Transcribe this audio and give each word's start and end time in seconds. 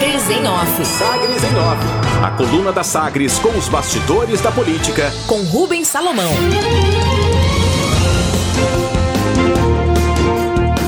Sagres 0.00 0.30
em 0.30 0.46
Off. 0.46 0.86
Sagres 0.86 1.44
em 1.44 1.58
Off. 1.58 2.24
A 2.24 2.30
coluna 2.30 2.72
da 2.72 2.82
Sagres 2.82 3.38
com 3.38 3.50
os 3.50 3.68
bastidores 3.68 4.40
da 4.40 4.50
política. 4.50 5.12
Com 5.26 5.42
Rubens 5.42 5.88
Salomão. 5.88 6.32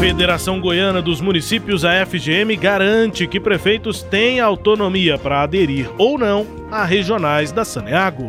Federação 0.00 0.58
Goiana 0.58 1.02
dos 1.02 1.20
Municípios, 1.20 1.84
a 1.84 2.06
FGM, 2.06 2.56
garante 2.56 3.26
que 3.26 3.38
prefeitos 3.38 4.02
têm 4.02 4.40
autonomia 4.40 5.18
para 5.18 5.42
aderir 5.42 5.90
ou 5.98 6.18
não 6.18 6.46
a 6.70 6.82
regionais 6.82 7.52
da 7.52 7.66
Saneago 7.66 8.28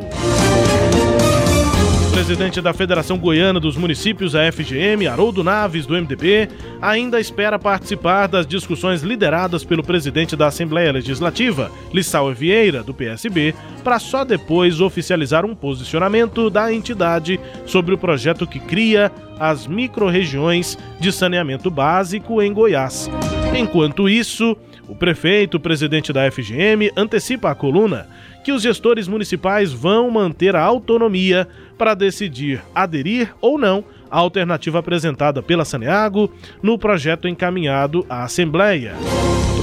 presidente 2.13 2.61
da 2.61 2.75
Federação 2.75 3.17
Goiana 3.17 3.59
dos 3.59 3.75
Municípios, 3.75 4.35
a 4.35 4.51
FGM, 4.51 5.07
Haroldo 5.07 5.43
Naves, 5.43 5.87
do 5.87 5.95
MDB, 5.95 6.47
ainda 6.79 7.19
espera 7.19 7.57
participar 7.57 8.27
das 8.27 8.45
discussões 8.45 9.01
lideradas 9.01 9.63
pelo 9.63 9.83
presidente 9.83 10.35
da 10.35 10.45
Assembleia 10.45 10.91
Legislativa, 10.91 11.71
Lissau 11.91 12.31
Vieira, 12.31 12.83
do 12.83 12.93
PSB, 12.93 13.55
para 13.83 13.97
só 13.97 14.23
depois 14.23 14.79
oficializar 14.79 15.43
um 15.43 15.55
posicionamento 15.55 16.51
da 16.51 16.71
entidade 16.71 17.39
sobre 17.65 17.95
o 17.95 17.97
projeto 17.97 18.45
que 18.45 18.59
cria 18.59 19.11
as 19.39 19.65
microrregiões 19.65 20.77
de 20.99 21.11
saneamento 21.11 21.71
básico 21.71 22.43
em 22.43 22.53
Goiás. 22.53 23.09
Enquanto 23.57 24.07
isso, 24.07 24.55
o 24.87 24.95
prefeito, 24.95 25.59
presidente 25.59 26.11
da 26.11 26.29
FGM, 26.29 26.91
antecipa 26.95 27.51
a 27.51 27.55
coluna 27.55 28.07
que 28.43 28.51
os 28.51 28.61
gestores 28.61 29.07
municipais 29.07 29.71
vão 29.71 30.11
manter 30.11 30.55
a 30.55 30.61
autonomia 30.61 31.47
para 31.77 31.93
decidir 31.93 32.61
aderir 32.75 33.33
ou 33.39 33.57
não 33.57 33.83
à 34.11 34.17
alternativa 34.17 34.79
apresentada 34.79 35.41
pela 35.41 35.65
Saneago 35.65 36.31
no 36.61 36.77
projeto 36.77 37.27
encaminhado 37.27 38.05
à 38.09 38.23
Assembleia. 38.23 38.95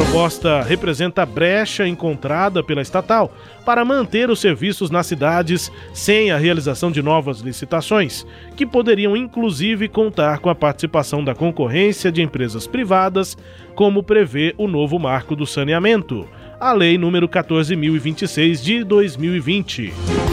Proposta 0.00 0.62
representa 0.62 1.22
a 1.22 1.26
brecha 1.26 1.86
encontrada 1.86 2.64
pela 2.64 2.80
estatal 2.80 3.30
para 3.66 3.84
manter 3.84 4.30
os 4.30 4.40
serviços 4.40 4.90
nas 4.90 5.06
cidades 5.06 5.70
sem 5.92 6.30
a 6.30 6.38
realização 6.38 6.90
de 6.90 7.02
novas 7.02 7.40
licitações, 7.40 8.26
que 8.56 8.64
poderiam 8.64 9.14
inclusive 9.14 9.88
contar 9.88 10.38
com 10.38 10.48
a 10.48 10.54
participação 10.54 11.22
da 11.22 11.34
concorrência 11.34 12.10
de 12.10 12.22
empresas 12.22 12.66
privadas, 12.66 13.36
como 13.74 14.02
prevê 14.02 14.54
o 14.56 14.66
novo 14.66 14.98
marco 14.98 15.36
do 15.36 15.46
saneamento 15.46 16.26
a 16.60 16.74
Lei 16.74 16.98
número 16.98 17.26
14.026 17.26 18.62
de 18.62 18.84
2020. 18.84 19.92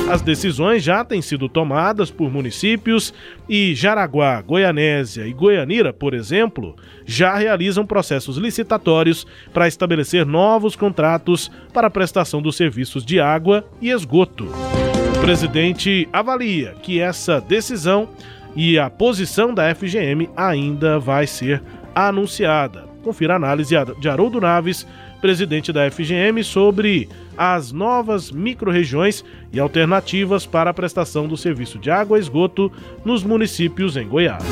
As 0.10 0.22
decisões 0.22 0.84
já 0.84 1.04
têm 1.04 1.22
sido 1.22 1.48
tomadas 1.48 2.12
por 2.12 2.30
municípios 2.30 3.14
e 3.48 3.74
Jaraguá, 3.74 4.42
Goianésia 4.42 5.26
e 5.26 5.32
Goianira, 5.32 5.94
por 5.94 6.14
exemplo, 6.14 6.76
já 7.06 7.36
realizam 7.36 7.86
processos 7.86 8.38
licitatórios 8.38 9.26
para 9.54 9.68
estabelecer 9.68 10.26
novos 10.26 10.76
contratos 10.76 11.50
para 11.74 11.88
a 11.88 11.92
prestação 11.92 12.42
dos 12.42 12.58
serviços 12.58 13.06
de 13.06 13.22
água 13.22 13.66
e 13.82 13.90
esgoto. 13.90 14.50
O 15.16 15.22
presidente 15.22 16.08
avalia 16.12 16.76
que 16.84 17.00
essa 17.00 17.40
decisão 17.40 18.10
e 18.56 18.78
a 18.78 18.90
posição 18.90 19.54
da 19.54 19.74
FGM 19.74 20.30
ainda 20.36 21.00
vai 21.00 21.26
ser 21.26 21.62
anunciada. 21.96 22.86
Confira 23.04 23.34
a 23.34 23.38
análise 23.38 23.74
de 24.00 24.10
Haroldo 24.10 24.42
Naves, 24.42 24.86
presidente 25.22 25.72
da 25.74 25.90
FGM, 25.90 26.44
sobre 26.44 27.10
as 27.38 27.72
novas 27.72 28.32
microrregiões 28.32 29.24
e 29.52 29.60
alternativas 29.60 30.46
para 30.46 30.70
a 30.70 30.74
prestação 30.74 31.28
do 31.28 31.38
serviço 31.38 31.78
de 31.78 31.92
água 31.92 32.18
e 32.18 32.22
esgoto 32.22 32.72
nos 33.04 33.24
municípios 33.24 33.98
em 33.98 34.08
Goiás. 34.08 34.44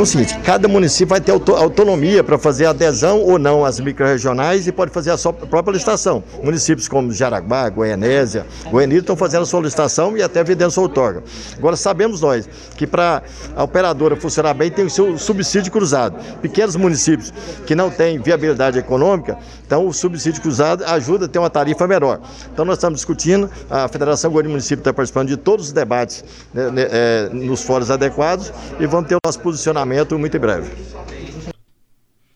É 0.00 0.02
o 0.02 0.06
seguinte, 0.06 0.34
cada 0.38 0.66
município 0.66 1.08
vai 1.08 1.20
ter 1.20 1.30
autonomia 1.30 2.24
para 2.24 2.38
fazer 2.38 2.64
adesão 2.64 3.20
ou 3.20 3.38
não 3.38 3.66
às 3.66 3.78
microrregionais 3.78 4.66
e 4.66 4.72
pode 4.72 4.90
fazer 4.90 5.10
a 5.10 5.18
sua 5.18 5.30
própria 5.30 5.74
licitação. 5.74 6.24
Municípios 6.42 6.88
como 6.88 7.12
Jaraguá, 7.12 7.68
Goianésia, 7.68 8.46
Goianira 8.70 9.00
estão 9.00 9.14
fazendo 9.14 9.42
a 9.42 9.44
sua 9.44 9.60
licitação 9.60 10.16
e 10.16 10.22
até 10.22 10.42
vendendo 10.42 10.70
sua 10.70 10.84
outorga. 10.84 11.22
Agora, 11.54 11.76
sabemos 11.76 12.22
nós 12.22 12.48
que 12.78 12.86
para 12.86 13.22
a 13.54 13.62
operadora 13.62 14.16
funcionar 14.16 14.54
bem 14.54 14.70
tem 14.70 14.86
o 14.86 14.90
seu 14.90 15.18
subsídio 15.18 15.70
cruzado. 15.70 16.16
Pequenos 16.40 16.76
municípios 16.76 17.30
que 17.66 17.74
não 17.74 17.90
têm 17.90 18.18
viabilidade 18.18 18.78
econômica, 18.78 19.36
então 19.66 19.86
o 19.86 19.92
subsídio 19.92 20.40
cruzado 20.40 20.82
ajuda 20.86 21.26
a 21.26 21.28
ter 21.28 21.38
uma 21.38 21.50
tarifa 21.50 21.86
menor. 21.86 22.22
Então 22.50 22.64
nós 22.64 22.78
estamos 22.78 23.00
discutindo, 23.00 23.50
a 23.68 23.86
Federação 23.86 24.30
Goiânia 24.30 24.52
Município 24.52 24.80
está 24.80 24.94
participando 24.94 25.28
de 25.28 25.36
todos 25.36 25.66
os 25.66 25.72
debates 25.72 26.24
né, 26.54 26.70
né, 26.70 26.88
é, 26.90 27.28
nos 27.34 27.62
fóruns 27.62 27.90
adequados 27.90 28.50
e 28.78 28.86
vamos 28.86 29.06
ter 29.06 29.16
o 29.16 29.18
nosso 29.22 29.38
posicionamento 29.40 29.89
muito 30.18 30.36
em 30.36 30.40
breve. 30.40 30.70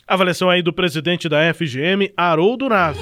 Avaliação 0.06 0.50
aí 0.50 0.62
do 0.62 0.72
presidente 0.72 1.28
da 1.28 1.52
FGM, 1.54 2.12
Haroldo 2.16 2.68
Naves. 2.68 3.00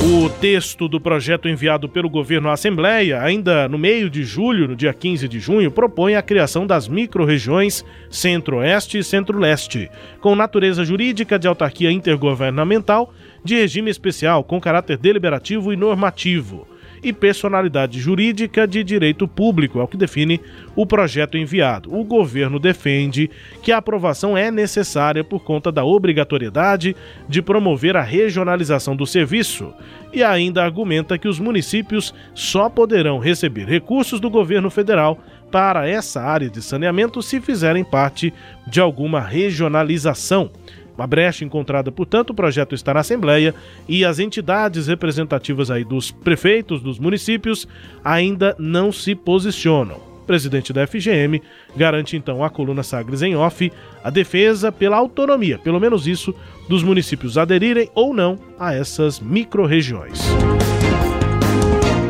O 0.00 0.30
texto 0.30 0.88
do 0.88 1.00
projeto 1.00 1.48
enviado 1.48 1.88
pelo 1.88 2.08
governo 2.08 2.48
à 2.48 2.52
Assembleia, 2.52 3.20
ainda 3.20 3.68
no 3.68 3.76
meio 3.76 4.08
de 4.08 4.22
julho, 4.24 4.68
no 4.68 4.76
dia 4.76 4.94
15 4.94 5.28
de 5.28 5.40
junho, 5.40 5.70
propõe 5.70 6.14
a 6.14 6.22
criação 6.22 6.66
das 6.66 6.86
microrregiões 6.86 7.84
Centro-Oeste 8.08 8.98
e 8.98 9.04
Centro-Leste, 9.04 9.90
com 10.20 10.36
natureza 10.36 10.84
jurídica 10.84 11.38
de 11.38 11.48
autarquia 11.48 11.90
intergovernamental, 11.90 13.12
de 13.44 13.56
regime 13.56 13.90
especial 13.90 14.44
com 14.44 14.60
caráter 14.60 14.96
deliberativo 14.96 15.72
e 15.72 15.76
normativo 15.76 16.66
e 17.02 17.12
personalidade 17.12 17.98
jurídica 18.00 18.66
de 18.66 18.82
direito 18.84 19.26
público, 19.26 19.78
é 19.78 19.82
o 19.82 19.88
que 19.88 19.96
define 19.96 20.40
o 20.74 20.86
projeto 20.86 21.36
enviado. 21.36 21.94
O 21.94 22.04
governo 22.04 22.58
defende 22.58 23.30
que 23.62 23.72
a 23.72 23.78
aprovação 23.78 24.36
é 24.36 24.50
necessária 24.50 25.24
por 25.24 25.40
conta 25.40 25.70
da 25.70 25.84
obrigatoriedade 25.84 26.94
de 27.28 27.42
promover 27.42 27.96
a 27.96 28.02
regionalização 28.02 28.96
do 28.96 29.06
serviço 29.06 29.72
e 30.12 30.22
ainda 30.22 30.64
argumenta 30.64 31.18
que 31.18 31.28
os 31.28 31.38
municípios 31.38 32.14
só 32.34 32.68
poderão 32.68 33.18
receber 33.18 33.66
recursos 33.66 34.20
do 34.20 34.30
governo 34.30 34.70
federal 34.70 35.18
para 35.50 35.88
essa 35.88 36.20
área 36.20 36.48
de 36.48 36.62
saneamento 36.62 37.22
se 37.22 37.40
fizerem 37.40 37.84
parte 37.84 38.32
de 38.66 38.80
alguma 38.80 39.20
regionalização. 39.20 40.50
Uma 40.98 41.06
brecha 41.06 41.44
encontrada, 41.44 41.92
portanto, 41.92 42.30
o 42.30 42.34
projeto 42.34 42.74
está 42.74 42.92
na 42.92 43.00
Assembleia 43.00 43.54
e 43.88 44.04
as 44.04 44.18
entidades 44.18 44.88
representativas 44.88 45.70
aí 45.70 45.84
dos 45.84 46.10
prefeitos 46.10 46.82
dos 46.82 46.98
municípios 46.98 47.68
ainda 48.04 48.56
não 48.58 48.90
se 48.90 49.14
posicionam. 49.14 49.98
O 49.98 50.26
presidente 50.26 50.72
da 50.72 50.84
FGM 50.88 51.40
garante 51.76 52.16
então 52.16 52.42
à 52.42 52.50
coluna 52.50 52.82
Sagres 52.82 53.22
em 53.22 53.36
off 53.36 53.70
a 54.02 54.10
defesa 54.10 54.72
pela 54.72 54.96
autonomia, 54.96 55.56
pelo 55.56 55.78
menos 55.78 56.08
isso, 56.08 56.34
dos 56.68 56.82
municípios 56.82 57.38
aderirem 57.38 57.88
ou 57.94 58.12
não 58.12 58.36
a 58.58 58.74
essas 58.74 59.20
microrregiões. 59.20 60.20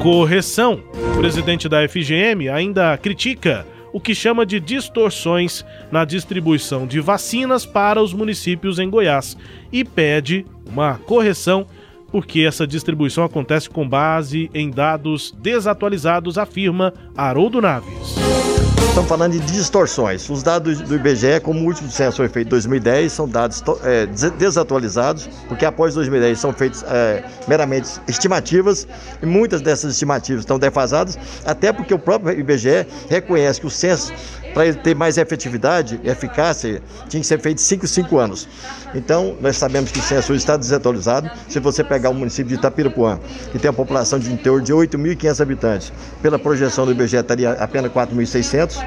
Correção: 0.03 0.83
o 1.15 1.19
presidente 1.19 1.69
da 1.69 1.87
FGM 1.87 2.49
ainda 2.49 2.97
critica 2.97 3.67
o 3.93 4.01
que 4.01 4.15
chama 4.15 4.45
de 4.45 4.61
distorções 4.61 5.65
na 5.91 6.05
distribuição 6.05 6.87
de 6.87 7.01
vacinas 7.01 7.65
para 7.65 8.03
os 8.03 8.13
municípios 8.13 8.79
em 8.79 8.89
Goiás 8.89 9.37
e 9.73 9.85
pede 9.85 10.45
uma 10.67 10.99
correção 10.99 11.67
porque 12.11 12.41
essa 12.41 12.67
distribuição 12.67 13.25
acontece 13.25 13.69
com 13.69 13.87
base 13.87 14.51
em 14.55 14.71
dados 14.71 15.35
desatualizados, 15.39 16.39
afirma 16.39 16.93
Haroldo 17.15 17.61
Naves. 17.61 18.48
Estamos 18.89 19.09
falando 19.09 19.33
de 19.33 19.41
distorções. 19.41 20.29
Os 20.29 20.43
dados 20.43 20.81
do 20.81 20.97
IBGE, 20.97 21.41
como 21.43 21.61
o 21.61 21.67
último 21.67 21.91
censo 21.91 22.17
foi 22.17 22.29
feito 22.29 22.49
em 22.49 22.51
2010, 22.51 23.13
são 23.13 23.29
dados 23.29 23.63
é, 23.85 24.07
desatualizados, 24.07 25.29
porque 25.47 25.65
após 25.65 25.95
2010 25.95 26.39
são 26.39 26.53
feitas 26.53 26.85
é, 26.89 27.23
meramente 27.47 27.89
estimativas, 28.09 28.89
e 29.23 29.27
muitas 29.27 29.61
dessas 29.61 29.93
estimativas 29.93 30.43
estão 30.43 30.59
defasadas, 30.59 31.17
até 31.45 31.73
porque 31.73 31.95
o 31.95 31.99
próprio 31.99 32.39
IBGE 32.39 32.87
reconhece 33.09 33.61
que 33.61 33.67
o 33.67 33.71
censo 33.71 34.13
para 34.59 34.67
ele 34.67 34.77
ter 34.77 34.95
mais 34.95 35.17
efetividade 35.19 36.01
e 36.03 36.09
eficácia, 36.09 36.83
tinha 37.09 37.21
que 37.21 37.27
ser 37.27 37.39
feito 37.39 37.61
5, 37.61 37.87
5 37.87 38.19
anos. 38.19 38.49
Então, 38.93 39.37
nós 39.41 39.57
sabemos 39.57 39.93
que 39.93 40.01
o 40.01 40.03
censo 40.03 40.35
está 40.35 40.57
desatualizado. 40.57 41.31
Se 41.49 41.61
você 41.61 41.85
pegar 41.85 42.11
o 42.11 42.15
município 42.15 42.49
de 42.49 42.55
Itapirupuã, 42.55 43.21
que 43.53 43.59
tem 43.59 43.69
a 43.69 43.73
população 43.73 44.19
de 44.19 44.33
interior 44.33 44.61
de 44.61 44.73
8.500 44.73 45.41
habitantes, 45.41 45.93
pela 46.21 46.39
projeção 46.39 46.85
do 46.87 46.91
IBGE 46.91 47.23
teria 47.23 47.53
apenas 47.53 47.93
4.600. 47.93 48.78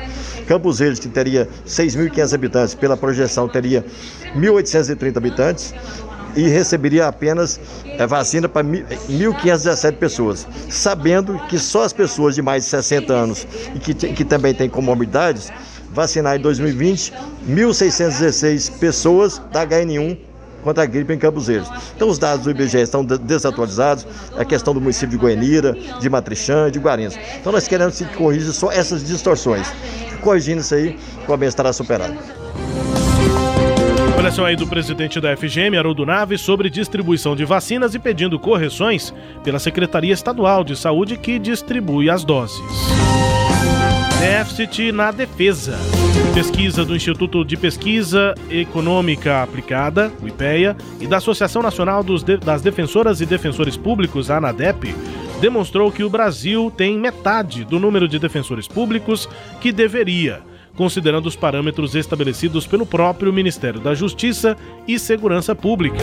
Campos 0.48 0.80
que 1.00 1.08
teria 1.08 1.48
6.500 1.66 2.34
habitantes, 2.34 2.76
pela 2.76 2.98
projeção 2.98 3.48
teria 3.48 3.86
1.830 4.36 5.18
habitantes 5.18 5.74
e 6.36 6.48
receberia 6.48 7.08
apenas 7.08 7.60
é, 7.86 8.06
vacina 8.08 8.48
para 8.48 8.66
1.517 8.66 9.98
pessoas, 9.98 10.48
sabendo 10.70 11.38
que 11.48 11.60
só 11.60 11.84
as 11.84 11.94
pessoas 11.94 12.36
de 12.36 12.42
mais 12.42 12.64
de 12.64 12.70
60 12.70 13.14
anos 13.14 13.48
e 13.76 13.80
que, 13.80 13.94
que 13.94 14.26
também 14.26 14.54
têm 14.54 14.70
comorbidades, 14.70 15.52
vacinar 15.94 16.38
em 16.38 16.42
2020 16.42 17.14
1.616 17.50 18.72
pessoas 18.80 19.42
da 19.52 19.66
HN1 19.66 20.31
contra 20.62 20.84
a 20.84 20.86
gripe 20.86 21.14
em 21.14 21.18
Verdes. 21.18 21.70
Então 21.96 22.10
os 22.10 22.18
dados 22.18 22.46
do 22.46 22.52
IBGE 22.52 22.78
estão 22.78 23.04
desatualizados, 23.04 24.06
a 24.38 24.46
questão 24.46 24.74
do 24.74 24.82
município 24.82 25.10
de 25.10 25.18
Goianira, 25.18 25.76
de 26.00 26.10
Matrixã, 26.10 26.72
de 26.72 26.80
Guarins. 26.80 27.18
Então 27.40 27.52
nós 27.52 27.68
queremos 27.68 27.98
que 27.98 28.06
corrija 28.16 28.52
só 28.52 28.72
essas 28.72 29.06
distorções. 29.06 29.68
Corrigindo 30.22 30.62
isso 30.62 30.76
aí, 30.76 30.98
o 31.24 31.26
problema 31.26 31.50
estará 31.50 31.74
superado 31.74 32.16
Versão 34.32 34.46
aí 34.46 34.56
do 34.56 34.66
presidente 34.66 35.20
da 35.20 35.36
FGM, 35.36 35.78
Haroldo 35.78 36.06
Naves, 36.06 36.40
sobre 36.40 36.70
distribuição 36.70 37.36
de 37.36 37.44
vacinas 37.44 37.94
e 37.96 38.00
pedindo 38.00 38.40
correções 38.40 39.14
pela 39.44 39.60
Secretaria 39.60 40.14
Estadual 40.14 40.64
de 40.64 40.74
Saúde 40.74 41.18
que 41.18 41.38
distribui 41.38 42.10
as 42.10 42.24
doses. 42.24 42.58
Déficit 44.22 44.94
na 44.94 45.12
defesa. 45.12 45.78
Pesquisa 46.34 46.86
do 46.86 46.96
Instituto 46.96 47.44
de 47.44 47.58
Pesquisa 47.58 48.34
Econômica 48.50 49.44
Aplicada, 49.44 50.12
o 50.22 50.28
IPEA, 50.28 50.76
e 51.00 51.08
da 51.08 51.18
Associação 51.18 51.62
Nacional 51.62 52.04
de 52.04 52.38
das 52.38 52.62
Defensoras 52.62 53.22
e 53.22 53.26
Defensores 53.26 53.76
Públicos, 53.76 54.32
a 54.32 54.38
ANADEP, 54.38 54.96
demonstrou 55.42 55.92
que 55.92 56.04
o 56.04 56.10
Brasil 56.10 56.72
tem 56.76 56.98
metade 56.98 57.66
do 57.66 57.80
número 57.80 58.08
de 58.08 58.18
defensores 58.18 58.68
públicos 58.68 59.28
que 59.60 59.72
deveria 59.72 60.42
considerando 60.76 61.28
os 61.28 61.36
parâmetros 61.36 61.96
estabelecidos 61.96 62.66
pelo 62.66 62.86
próprio 62.86 63.34
Ministério 63.34 63.80
da 63.80 63.94
Justiça 63.94 64.58
e 64.88 64.98
Segurança 64.98 65.56
Pública. 65.56 65.98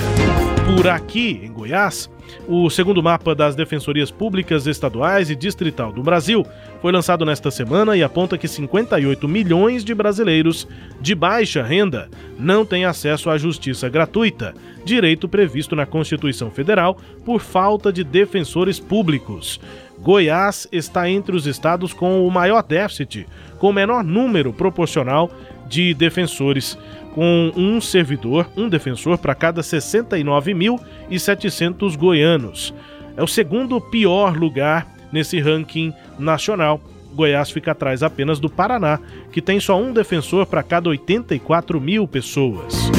Por 0.77 0.87
aqui, 0.87 1.41
em 1.43 1.51
Goiás, 1.51 2.11
o 2.47 2.69
segundo 2.69 3.03
mapa 3.03 3.35
das 3.35 3.57
defensorias 3.57 4.11
públicas 4.11 4.67
estaduais 4.67 5.31
e 5.31 5.37
distrital 5.37 5.93
do 5.93 6.03
Brasil 6.03 6.45
foi 6.81 6.93
lançado 6.93 7.25
nesta 7.25 7.51
semana 7.51 7.97
e 7.97 8.03
aponta 8.03 8.39
que 8.39 8.47
58 8.47 9.27
milhões 9.27 9.85
de 9.85 9.95
brasileiros 9.95 10.69
de 11.01 11.15
baixa 11.15 11.63
renda 11.63 12.09
não 12.39 12.65
têm 12.65 12.85
acesso 12.85 13.31
à 13.31 13.37
justiça 13.37 13.89
gratuita, 13.89 14.55
direito 14.85 15.29
previsto 15.29 15.75
na 15.75 15.87
Constituição 15.87 16.51
Federal 16.51 16.97
por 17.25 17.41
falta 17.41 17.93
de 17.93 18.05
defensores 18.05 18.79
públicos. 18.79 19.61
Goiás 19.99 20.69
está 20.71 21.11
entre 21.11 21.35
os 21.35 21.47
estados 21.47 21.93
com 21.93 22.25
o 22.27 22.31
maior 22.31 22.63
déficit, 22.63 23.27
com 23.59 23.71
o 23.71 23.73
menor 23.73 24.05
número 24.05 24.53
proporcional 24.53 25.31
de 25.69 25.93
defensores, 25.93 26.79
com 27.13 27.53
um 27.57 27.81
servidor, 27.81 28.49
um 28.57 28.69
defensor 28.69 29.19
para 29.19 29.35
cada 29.35 29.61
69.700 29.61 31.97
goianos. 31.97 32.73
É 33.17 33.23
o 33.23 33.27
segundo 33.27 33.81
pior 33.81 34.37
lugar 34.37 34.87
nesse 35.13 35.41
ranking 35.41 35.93
nacional. 36.19 36.81
Goiás 37.15 37.51
fica 37.51 37.73
atrás 37.73 38.03
apenas 38.03 38.39
do 38.39 38.51
Paraná, 38.51 39.01
que 39.33 39.41
tem 39.41 39.59
só 39.59 39.81
um 39.81 39.93
defensor 39.93 40.47
para 40.47 40.63
cada 40.63 40.89
84 40.89 41.81
mil 41.81 42.07
pessoas. 42.07 42.91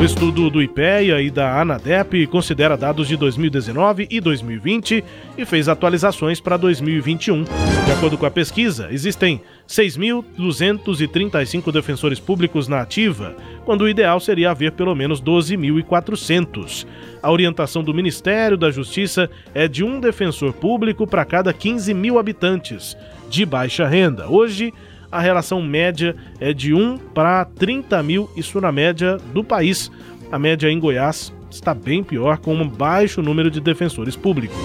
O 0.00 0.02
estudo 0.02 0.48
do 0.48 0.62
IPEA 0.62 1.20
e 1.20 1.30
da 1.30 1.60
ANADEP 1.60 2.26
considera 2.28 2.74
dados 2.74 3.06
de 3.06 3.18
2019 3.18 4.08
e 4.10 4.18
2020 4.18 5.04
e 5.36 5.44
fez 5.44 5.68
atualizações 5.68 6.40
para 6.40 6.56
2021. 6.56 7.44
De 7.44 7.92
acordo 7.92 8.16
com 8.16 8.24
a 8.24 8.30
pesquisa, 8.30 8.88
existem 8.90 9.42
6.235 9.68 11.70
defensores 11.70 12.18
públicos 12.18 12.66
na 12.66 12.80
ativa, 12.80 13.36
quando 13.66 13.82
o 13.82 13.88
ideal 13.90 14.18
seria 14.20 14.52
haver 14.52 14.72
pelo 14.72 14.94
menos 14.94 15.20
12.400. 15.20 16.86
A 17.22 17.30
orientação 17.30 17.84
do 17.84 17.92
Ministério 17.92 18.56
da 18.56 18.70
Justiça 18.70 19.28
é 19.52 19.68
de 19.68 19.84
um 19.84 20.00
defensor 20.00 20.54
público 20.54 21.06
para 21.06 21.26
cada 21.26 21.52
15 21.52 21.92
mil 21.92 22.18
habitantes 22.18 22.96
de 23.28 23.44
baixa 23.44 23.86
renda. 23.86 24.30
Hoje, 24.30 24.72
a 25.10 25.20
relação 25.20 25.60
média 25.60 26.14
é 26.38 26.52
de 26.52 26.72
1 26.72 26.98
para 27.14 27.44
30 27.44 28.02
mil, 28.02 28.30
isso 28.36 28.60
na 28.60 28.70
média 28.70 29.16
do 29.32 29.42
país. 29.42 29.90
A 30.30 30.38
média 30.38 30.70
em 30.70 30.78
Goiás 30.78 31.32
está 31.50 31.74
bem 31.74 32.02
pior, 32.04 32.38
com 32.38 32.54
um 32.54 32.68
baixo 32.68 33.20
número 33.20 33.50
de 33.50 33.60
defensores 33.60 34.14
públicos. 34.14 34.56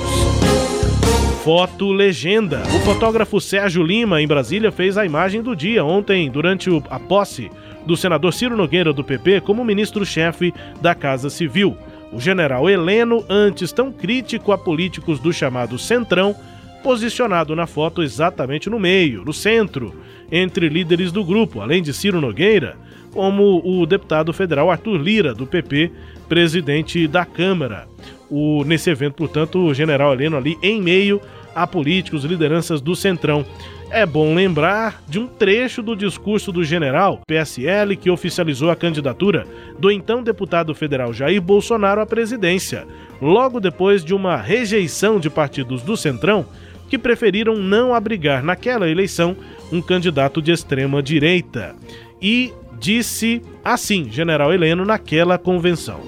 Foto 1.44 1.92
legenda. 1.92 2.64
O 2.76 2.80
fotógrafo 2.80 3.40
Sérgio 3.40 3.84
Lima, 3.84 4.22
em 4.22 4.28
Brasília, 4.28 4.72
fez 4.72 4.98
a 4.98 5.06
imagem 5.06 5.42
do 5.42 5.56
dia 5.56 5.84
ontem, 5.84 6.30
durante 6.30 6.70
a 6.90 7.00
posse 7.00 7.52
do 7.86 7.96
senador 7.96 8.34
Ciro 8.34 8.58
Nogueira, 8.58 8.92
do 8.92 9.04
PP, 9.04 9.42
como 9.42 9.64
ministro-chefe 9.64 10.54
da 10.82 10.96
Casa 10.96 11.30
Civil. 11.30 11.78
O 12.12 12.20
general 12.20 12.70
Heleno, 12.70 13.24
antes 13.30 13.72
tão 13.72 13.92
crítico 13.92 14.52
a 14.52 14.58
políticos 14.58 15.20
do 15.20 15.32
chamado 15.32 15.78
Centrão, 15.78 16.36
posicionado 16.84 17.56
na 17.56 17.66
foto 17.66 18.02
exatamente 18.04 18.70
no 18.70 18.80
meio, 18.80 19.24
no 19.26 19.34
centro, 19.34 19.94
entre 20.32 20.70
líderes 20.70 21.12
do 21.12 21.24
grupo, 21.24 21.62
além 21.62 21.82
de 21.82 21.94
Ciro 21.94 22.22
Nogueira, 22.22 22.78
como 23.12 23.62
o 23.64 23.86
deputado 23.86 24.34
federal 24.34 24.70
Arthur 24.70 24.98
Lira, 24.98 25.34
do 25.34 25.48
PP, 25.48 25.92
presidente 26.28 27.08
da 27.08 27.26
Câmara. 27.26 27.88
O, 28.30 28.64
nesse 28.66 28.90
evento, 28.90 29.16
portanto, 29.16 29.60
o 29.60 29.74
general 29.74 30.14
Heleno 30.14 30.36
ali 30.36 30.58
em 30.62 30.82
meio 30.82 31.22
a 31.56 31.66
políticos, 31.66 32.26
lideranças 32.26 32.82
do 32.82 32.96
Centrão. 32.96 33.46
É 33.90 34.06
bom 34.06 34.36
lembrar 34.36 35.02
de 35.08 35.18
um 35.18 35.28
trecho 35.28 35.82
do 35.82 35.96
discurso 35.96 36.52
do 36.52 36.64
general 36.66 37.22
PSL 37.26 37.96
que 37.96 38.10
oficializou 38.10 38.70
a 38.70 38.76
candidatura 38.76 39.48
do 39.80 39.90
então 39.90 40.22
deputado 40.22 40.76
federal 40.76 41.14
Jair 41.14 41.42
Bolsonaro 41.42 42.02
à 42.02 42.06
presidência, 42.06 42.86
logo 43.22 43.60
depois 43.62 44.04
de 44.04 44.14
uma 44.14 44.36
rejeição 44.36 45.20
de 45.20 45.30
partidos 45.30 45.82
do 45.82 45.96
Centrão 45.96 46.46
que 46.90 46.98
preferiram 46.98 47.56
não 47.56 47.94
abrigar 47.94 48.44
naquela 48.44 48.90
eleição 48.90 49.36
um 49.72 49.82
candidato 49.82 50.42
de 50.42 50.52
extrema 50.52 51.02
direita. 51.02 51.76
E 52.22 52.54
disse 52.80 53.42
assim, 53.64 54.12
General 54.12 54.54
Heleno, 54.54 54.86
naquela 54.86 55.38
convenção. 55.38 56.02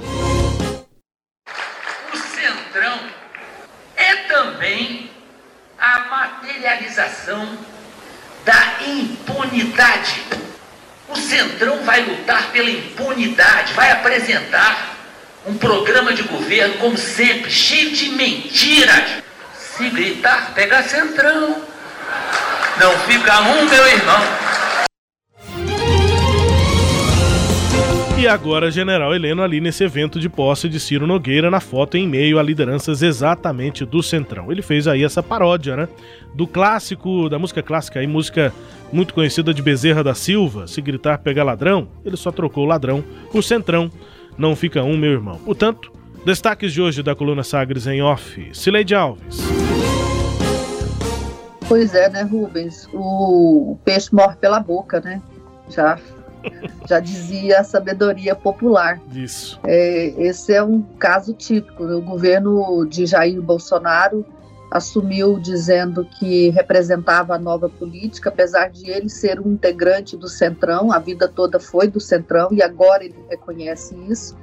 O 2.14 2.18
Centrão 2.18 3.00
é 3.96 4.16
também 4.28 5.10
a 5.80 6.00
materialização 6.10 7.58
da 8.46 8.76
impunidade. 8.88 10.22
O 11.10 11.16
Centrão 11.16 11.84
vai 11.84 12.04
lutar 12.04 12.52
pela 12.52 12.70
impunidade, 12.70 13.74
vai 13.74 13.92
apresentar 13.92 14.96
um 15.46 15.58
programa 15.58 16.14
de 16.14 16.24
governo, 16.24 16.78
como 16.78 16.98
sempre, 16.98 17.50
cheio 17.50 17.92
de 17.92 18.10
mentiras 18.10 19.24
se 19.78 19.90
gritar, 19.90 20.54
pega 20.56 20.82
centrão. 20.82 21.67
Não 22.80 22.92
fica 23.00 23.42
um, 23.42 23.68
meu 23.68 23.88
irmão. 23.88 24.48
E 28.20 28.28
agora, 28.28 28.72
General 28.72 29.14
Heleno 29.14 29.44
ali 29.44 29.62
nesse 29.62 29.84
evento 29.84 30.20
de 30.20 30.28
posse 30.28 30.68
de 30.68 30.80
Ciro 30.80 31.06
Nogueira, 31.06 31.52
na 31.52 31.60
foto 31.60 31.98
em 31.98 32.08
meio 32.08 32.40
a 32.40 32.44
lideranças 32.44 33.04
exatamente 33.04 33.86
do 33.86 34.02
Centrão. 34.02 34.52
Ele 34.52 34.62
fez 34.62 34.88
aí 34.88 35.04
essa 35.04 35.22
paródia, 35.22 35.76
né? 35.76 35.88
Do 36.34 36.48
clássico, 36.48 37.30
da 37.30 37.38
música 37.38 37.62
clássica 37.62 38.02
e 38.02 38.08
música 38.08 38.52
muito 38.92 39.14
conhecida 39.14 39.54
de 39.54 39.62
Bezerra 39.62 40.04
da 40.04 40.16
Silva, 40.16 40.66
Se 40.68 40.82
Gritar 40.82 41.20
Pega 41.20 41.44
Ladrão, 41.44 41.88
ele 42.04 42.18
só 42.18 42.32
trocou 42.32 42.66
ladrão 42.66 43.04
por 43.32 43.44
Centrão. 43.44 43.92
Não 44.38 44.56
fica 44.56 44.84
um, 44.84 44.98
meu 44.98 45.12
irmão. 45.12 45.40
Portanto, 45.46 45.92
destaques 46.26 46.74
de 46.74 46.82
hoje 46.82 47.04
da 47.04 47.16
coluna 47.16 47.44
Sagres 47.44 47.86
em 47.86 48.02
off. 48.02 48.50
Cileide 48.52 48.96
Alves. 48.96 49.48
Pois 51.68 51.94
é, 51.94 52.10
né, 52.10 52.22
Rubens? 52.22 52.88
O 52.94 53.78
peixe 53.84 54.14
morre 54.16 54.38
pela 54.38 54.60
boca, 54.60 55.02
né? 55.02 55.22
Já, 55.70 56.00
já 56.88 57.00
dizia 57.00 57.60
a 57.60 57.64
sabedoria 57.64 58.34
popular. 58.36 59.02
Isso. 59.14 59.60
É, 59.66 60.14
esse 60.18 60.54
é 60.54 60.64
um 60.64 60.82
caso 60.82 61.34
típico. 61.34 61.84
Né? 61.84 61.94
O 61.96 62.02
governo 62.02 62.86
de 62.86 63.06
Jair 63.06 63.42
Bolsonaro 63.42 64.26
assumiu 64.72 65.40
dizendo 65.40 66.06
que 66.06 66.50
representava 66.50 67.36
a 67.36 67.40
nova 67.40 67.68
política, 67.68 68.30
apesar 68.30 68.70
de 68.70 68.90
ele 68.90 69.10
ser 69.10 69.40
um 69.40 69.52
integrante 69.52 70.16
do 70.16 70.28
Centrão, 70.28 70.92
a 70.92 71.00
vida 71.00 71.28
toda 71.28 71.60
foi 71.60 71.88
do 71.88 72.00
Centrão 72.00 72.50
e 72.52 72.62
agora 72.62 73.04
ele 73.04 73.16
reconhece 73.30 73.96
isso. 74.10 74.38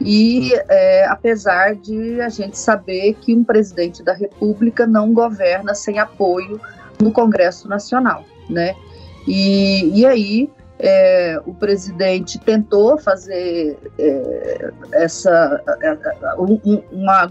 E 0.00 0.54
é, 0.68 1.06
apesar 1.06 1.74
de 1.74 2.20
a 2.20 2.28
gente 2.28 2.58
saber 2.58 3.14
que 3.20 3.34
um 3.34 3.44
presidente 3.44 4.02
da 4.02 4.14
República 4.14 4.86
não 4.86 5.12
governa 5.12 5.74
sem 5.74 5.98
apoio 5.98 6.60
no 7.00 7.12
Congresso 7.12 7.68
Nacional, 7.68 8.24
né? 8.48 8.74
E, 9.28 10.00
e 10.00 10.06
aí 10.06 10.50
é, 10.78 11.40
o 11.44 11.52
presidente 11.52 12.38
tentou 12.38 12.98
fazer 12.98 13.78
é, 13.98 14.72
essa 14.92 15.62
uma 16.90 17.30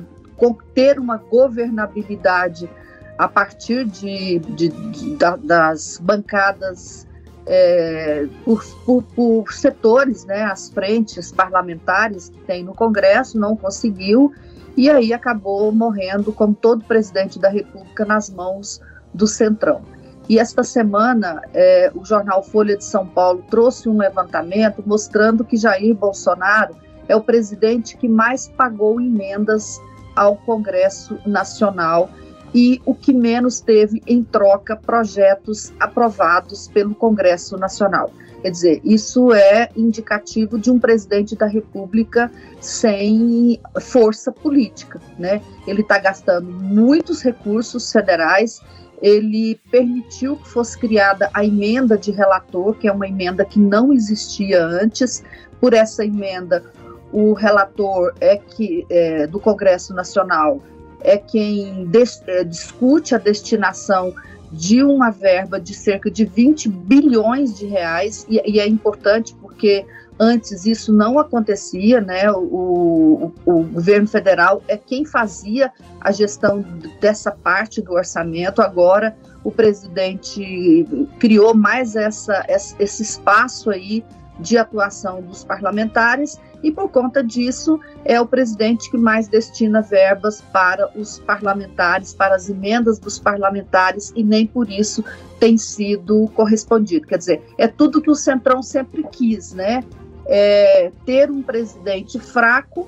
ter 0.73 0.97
uma 0.97 1.17
governabilidade 1.17 2.69
a 3.17 3.27
partir 3.27 3.85
de, 3.85 4.39
de, 4.39 4.69
de 4.69 5.17
das 5.43 5.99
bancadas 6.01 7.05
é, 7.51 8.27
por, 8.45 8.63
por, 8.85 9.03
por, 9.15 9.51
setores, 9.51 10.23
né, 10.23 10.43
as 10.43 10.69
frentes 10.69 11.31
parlamentares 11.31 12.29
que 12.29 12.37
tem 12.41 12.63
no 12.63 12.75
Congresso, 12.75 13.39
não 13.39 13.57
conseguiu, 13.57 14.31
e 14.77 14.87
aí 14.87 15.11
acabou 15.11 15.71
morrendo, 15.71 16.31
como 16.31 16.53
todo 16.53 16.85
presidente 16.85 17.39
da 17.39 17.49
República, 17.49 18.05
nas 18.05 18.29
mãos 18.29 18.79
do 19.15 19.25
Centrão. 19.25 19.81
E 20.29 20.37
esta 20.37 20.63
semana, 20.63 21.41
é, 21.51 21.91
o 21.95 22.05
jornal 22.05 22.43
Folha 22.43 22.77
de 22.77 22.85
São 22.85 23.07
Paulo 23.07 23.43
trouxe 23.49 23.89
um 23.89 23.97
levantamento 23.97 24.83
mostrando 24.85 25.43
que 25.43 25.57
Jair 25.57 25.95
Bolsonaro 25.95 26.75
é 27.07 27.15
o 27.15 27.21
presidente 27.21 27.97
que 27.97 28.07
mais 28.07 28.47
pagou 28.47 29.01
emendas 29.01 29.81
ao 30.15 30.37
Congresso 30.37 31.17
Nacional 31.25 32.11
e 32.53 32.81
o 32.85 32.95
que 32.95 33.13
menos 33.13 33.59
teve 33.59 34.01
em 34.07 34.23
troca 34.23 34.75
projetos 34.75 35.71
aprovados 35.79 36.67
pelo 36.67 36.95
Congresso 36.95 37.57
Nacional. 37.57 38.11
Quer 38.41 38.51
dizer, 38.51 38.81
isso 38.83 39.33
é 39.33 39.69
indicativo 39.75 40.57
de 40.57 40.71
um 40.71 40.79
presidente 40.79 41.35
da 41.35 41.45
República 41.45 42.31
sem 42.61 43.59
força 43.81 44.31
política, 44.31 44.99
né? 45.17 45.41
Ele 45.67 45.81
está 45.81 45.99
gastando 45.99 46.49
muitos 46.49 47.21
recursos 47.21 47.91
federais. 47.91 48.61
Ele 49.01 49.59
permitiu 49.69 50.37
que 50.37 50.47
fosse 50.47 50.77
criada 50.77 51.29
a 51.33 51.43
emenda 51.43 51.97
de 51.97 52.11
relator, 52.11 52.75
que 52.75 52.87
é 52.87 52.91
uma 52.91 53.07
emenda 53.07 53.43
que 53.43 53.59
não 53.59 53.91
existia 53.91 54.63
antes. 54.65 55.21
Por 55.59 55.73
essa 55.73 56.05
emenda, 56.05 56.63
o 57.11 57.33
relator 57.33 58.13
é 58.21 58.37
que 58.37 58.85
é, 58.89 59.27
do 59.27 59.39
Congresso 59.39 59.93
Nacional 59.93 60.61
é 61.01 61.17
quem 61.17 61.85
des, 61.85 62.21
é, 62.27 62.43
discute 62.43 63.15
a 63.15 63.17
destinação 63.17 64.13
de 64.51 64.83
uma 64.83 65.11
verba 65.11 65.59
de 65.59 65.73
cerca 65.73 66.09
de 66.09 66.25
20 66.25 66.69
bilhões 66.69 67.57
de 67.57 67.65
reais, 67.65 68.25
e, 68.29 68.41
e 68.45 68.59
é 68.59 68.67
importante 68.67 69.35
porque 69.39 69.85
antes 70.19 70.65
isso 70.65 70.91
não 70.91 71.17
acontecia, 71.17 72.01
né? 72.01 72.29
O, 72.31 72.37
o, 72.43 73.33
o, 73.45 73.63
governo 73.63 74.07
federal 74.07 74.61
é 74.67 74.75
quem 74.75 75.05
fazia 75.05 75.71
a 76.01 76.11
gestão 76.11 76.65
dessa 76.99 77.31
parte 77.31 77.81
do 77.81 77.93
orçamento. 77.93 78.61
Agora 78.61 79.15
o 79.43 79.51
presidente 79.51 80.85
criou 81.19 81.53
mais 81.53 81.95
essa, 81.95 82.45
esse 82.49 83.01
espaço 83.01 83.69
aí 83.69 84.03
de 84.39 84.57
atuação 84.57 85.21
dos 85.21 85.43
parlamentares 85.43 86.37
e 86.63 86.71
por 86.71 86.89
conta 86.89 87.23
disso 87.23 87.79
é 88.03 88.19
o 88.19 88.25
presidente 88.25 88.89
que 88.89 88.97
mais 88.97 89.27
destina 89.27 89.81
verbas 89.81 90.41
para 90.53 90.89
os 90.97 91.19
parlamentares, 91.19 92.13
para 92.13 92.35
as 92.35 92.49
emendas 92.49 92.99
dos 92.99 93.17
parlamentares 93.17 94.11
e 94.15 94.23
nem 94.23 94.45
por 94.45 94.69
isso 94.69 95.03
tem 95.39 95.57
sido 95.57 96.27
correspondido. 96.35 97.07
Quer 97.07 97.17
dizer, 97.17 97.41
é 97.57 97.67
tudo 97.67 98.01
que 98.01 98.11
o 98.11 98.15
Centrão 98.15 98.61
sempre 98.61 99.03
quis, 99.03 99.53
né? 99.53 99.83
É 100.25 100.91
ter 101.05 101.31
um 101.31 101.41
presidente 101.41 102.19
fraco 102.19 102.87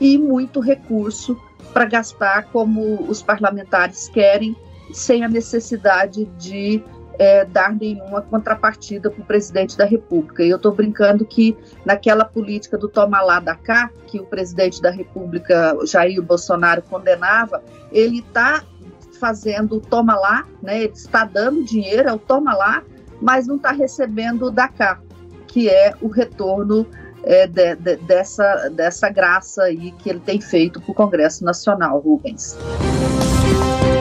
e 0.00 0.16
muito 0.16 0.60
recurso 0.60 1.36
para 1.72 1.84
gastar 1.84 2.46
como 2.50 3.02
os 3.02 3.22
parlamentares 3.22 4.08
querem, 4.08 4.56
sem 4.92 5.22
a 5.22 5.28
necessidade 5.28 6.24
de 6.38 6.82
é, 7.20 7.44
dar 7.44 7.76
nenhuma 7.76 8.22
contrapartida 8.22 9.10
para 9.10 9.20
o 9.20 9.24
presidente 9.26 9.76
da 9.76 9.84
República. 9.84 10.42
E 10.42 10.48
eu 10.48 10.56
estou 10.56 10.72
brincando 10.72 11.22
que 11.22 11.54
naquela 11.84 12.24
política 12.24 12.78
do 12.78 12.88
toma 12.88 13.20
lá 13.20 13.38
da 13.38 13.54
cá, 13.54 13.90
que 14.06 14.18
o 14.18 14.24
presidente 14.24 14.80
da 14.80 14.90
República, 14.90 15.76
Jair 15.86 16.22
Bolsonaro, 16.22 16.80
condenava, 16.80 17.62
ele 17.92 18.20
está 18.20 18.64
fazendo 19.20 19.76
o 19.76 19.80
toma 19.82 20.18
lá, 20.18 20.46
né? 20.62 20.84
ele 20.84 20.94
está 20.94 21.26
dando 21.26 21.62
dinheiro, 21.62 22.08
é 22.08 22.12
o 22.14 22.18
toma 22.18 22.54
lá, 22.54 22.82
mas 23.20 23.46
não 23.46 23.56
está 23.56 23.70
recebendo 23.70 24.50
da 24.50 24.66
cá, 24.66 24.98
que 25.46 25.68
é 25.68 25.92
o 26.00 26.08
retorno 26.08 26.86
é, 27.22 27.46
de, 27.46 27.76
de, 27.76 27.96
dessa, 27.96 28.70
dessa 28.70 29.10
graça 29.10 29.64
aí 29.64 29.92
que 29.92 30.08
ele 30.08 30.20
tem 30.20 30.40
feito 30.40 30.80
para 30.80 30.90
o 30.90 30.94
Congresso 30.94 31.44
Nacional, 31.44 31.98
Rubens. 31.98 32.56